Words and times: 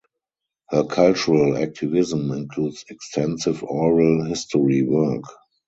Her 0.71 0.83
cultural 0.85 1.59
activism 1.59 2.31
includes 2.31 2.85
extensive 2.89 3.61
oral 3.63 4.23
history 4.25 4.81
work. 4.81 5.25